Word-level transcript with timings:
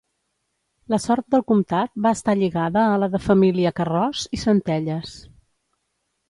La 0.93 0.97
sort 1.01 1.27
del 1.35 1.43
comtat 1.51 1.93
va 2.05 2.13
estar 2.19 2.35
lligada 2.39 2.87
a 2.95 2.97
la 3.03 3.11
de 3.17 3.21
família 3.27 3.73
Carròs 3.81 4.25
i 4.39 4.41
Centelles. 4.47 5.15